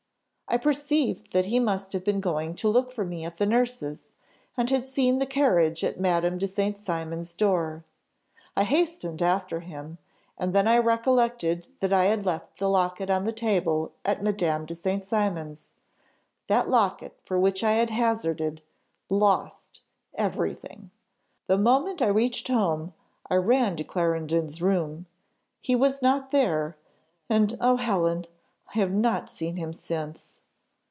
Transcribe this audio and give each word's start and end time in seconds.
I 0.53 0.57
perceived 0.57 1.31
that 1.31 1.45
he 1.45 1.61
must 1.61 1.93
have 1.93 2.03
been 2.03 2.19
going 2.19 2.55
to 2.55 2.67
look 2.67 2.91
for 2.91 3.05
me 3.05 3.23
at 3.23 3.37
the 3.37 3.45
nurse's, 3.45 4.07
and 4.57 4.69
had 4.69 4.85
seen 4.85 5.17
the 5.19 5.25
carriage 5.25 5.81
at 5.81 5.97
Madame 5.97 6.37
de 6.37 6.45
St. 6.45 6.77
Cymon's 6.77 7.31
door. 7.31 7.85
I 8.57 8.65
hastened 8.65 9.21
after 9.21 9.61
him, 9.61 9.97
and 10.37 10.53
then 10.53 10.67
I 10.67 10.77
recollected 10.77 11.69
that 11.79 11.93
I 11.93 12.03
had 12.03 12.25
left 12.25 12.59
the 12.59 12.67
locket 12.67 13.09
on 13.09 13.23
the 13.23 13.31
table 13.31 13.93
at 14.03 14.23
Madame 14.23 14.65
de 14.65 14.75
St. 14.75 15.05
Cymon's, 15.05 15.71
that 16.47 16.69
locket 16.69 17.17
for 17.23 17.39
which 17.39 17.63
I 17.63 17.71
had 17.75 17.89
hazarded 17.89 18.61
lost 19.09 19.83
everything! 20.15 20.91
The 21.47 21.57
moment 21.57 22.01
I 22.01 22.07
reached 22.07 22.49
home, 22.49 22.93
I 23.29 23.35
ran 23.35 23.77
to 23.77 23.85
Clarendon's 23.85 24.61
room; 24.61 25.05
he 25.61 25.77
was 25.77 26.01
not 26.01 26.31
there, 26.31 26.75
and 27.29 27.57
oh! 27.61 27.77
Helen, 27.77 28.27
I 28.75 28.79
have 28.79 28.91
not 28.91 29.29
seen 29.29 29.55
him 29.55 29.71
since! 29.71 30.39